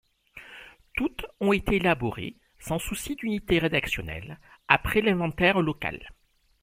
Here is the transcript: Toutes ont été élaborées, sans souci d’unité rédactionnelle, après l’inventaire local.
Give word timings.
Toutes 0.95 1.27
ont 1.41 1.51
été 1.53 1.75
élaborées, 1.75 2.35
sans 2.57 2.79
souci 2.79 3.15
d’unité 3.17 3.59
rédactionnelle, 3.59 4.39
après 4.67 4.99
l’inventaire 5.01 5.59
local. 5.61 6.09